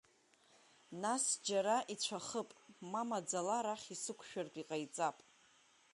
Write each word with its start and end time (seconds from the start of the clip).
Нас 1.01 1.25
џьара 1.45 1.77
ицәахып, 1.93 2.49
ма 2.91 3.01
маӡала 3.09 3.55
арахь 3.57 3.87
исықәшәартә 3.95 4.57
иҟаиҵап. 4.61 5.17